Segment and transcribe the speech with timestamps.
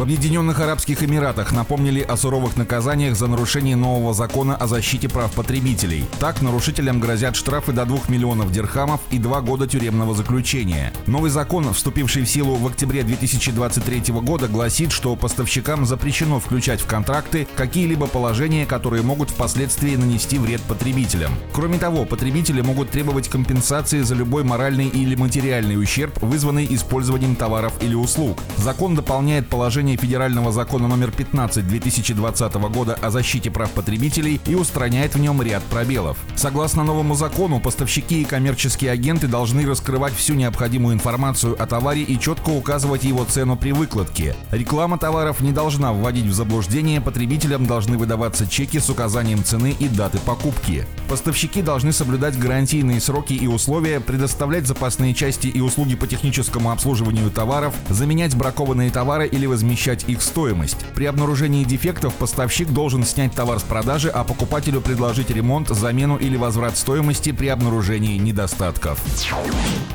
[0.00, 5.30] В Объединенных Арабских Эмиратах напомнили о суровых наказаниях за нарушение нового закона о защите прав
[5.32, 6.06] потребителей.
[6.18, 10.94] Так, нарушителям грозят штрафы до 2 миллионов дирхамов и 2 года тюремного заключения.
[11.06, 16.86] Новый закон, вступивший в силу в октябре 2023 года, гласит, что поставщикам запрещено включать в
[16.86, 21.32] контракты какие-либо положения, которые могут впоследствии нанести вред потребителям.
[21.52, 27.74] Кроме того, потребители могут требовать компенсации за любой моральный или материальный ущерб, вызванный использованием товаров
[27.82, 28.38] или услуг.
[28.56, 34.54] Закон дополняет положение нарушение федерального закона номер 15 2020 года о защите прав потребителей и
[34.54, 36.16] устраняет в нем ряд пробелов.
[36.36, 42.18] Согласно новому закону, поставщики и коммерческие агенты должны раскрывать всю необходимую информацию о товаре и
[42.18, 44.36] четко указывать его цену при выкладке.
[44.50, 49.88] Реклама товаров не должна вводить в заблуждение, потребителям должны выдаваться чеки с указанием цены и
[49.88, 50.86] даты покупки.
[51.08, 57.30] Поставщики должны соблюдать гарантийные сроки и условия, предоставлять запасные части и услуги по техническому обслуживанию
[57.30, 60.78] товаров, заменять бракованные товары или возмещать возмещать их стоимость.
[60.96, 66.36] При обнаружении дефектов поставщик должен снять товар с продажи, а покупателю предложить ремонт, замену или
[66.36, 69.00] возврат стоимости при обнаружении недостатков.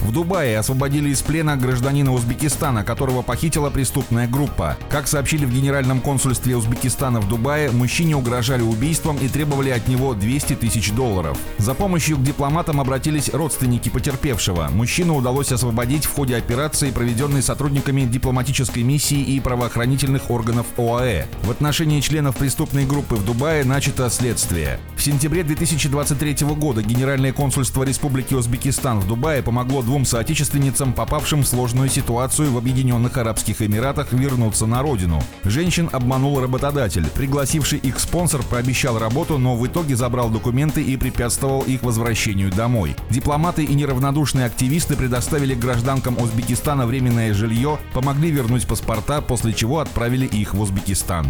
[0.00, 4.78] В Дубае освободили из плена гражданина Узбекистана, которого похитила преступная группа.
[4.88, 10.14] Как сообщили в Генеральном консульстве Узбекистана в Дубае, мужчине угрожали убийством и требовали от него
[10.14, 11.36] 200 тысяч долларов.
[11.58, 14.68] За помощью к дипломатам обратились родственники потерпевшего.
[14.70, 21.26] Мужчину удалось освободить в ходе операции, проведенной сотрудниками дипломатической миссии и правоохранительной правоохранительных органов ОАЭ.
[21.42, 24.78] В отношении членов преступной группы в Дубае начато следствие.
[24.96, 31.48] В сентябре 2023 года Генеральное консульство Республики Узбекистан в Дубае помогло двум соотечественницам, попавшим в
[31.48, 35.20] сложную ситуацию в Объединенных Арабских Эмиратах, вернуться на родину.
[35.42, 37.06] Женщин обманул работодатель.
[37.08, 42.94] Пригласивший их спонсор пообещал работу, но в итоге забрал документы и препятствовал их возвращению домой.
[43.10, 50.26] Дипломаты и неравнодушные активисты предоставили гражданкам Узбекистана временное жилье, помогли вернуть паспорта, после чего отправили
[50.26, 51.26] их в Узбекистан.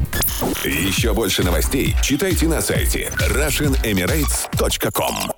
[0.65, 5.38] Еще больше новостей читайте на сайте RussianEmirates.com